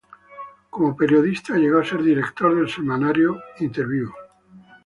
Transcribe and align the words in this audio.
Como 0.71 0.95
periodista, 0.95 1.57
llegó 1.59 1.79
a 1.79 1.85
ser 1.85 2.01
director 2.01 2.55
del 2.55 2.67
semanario 2.67 3.37
"Interviú". 3.59 4.11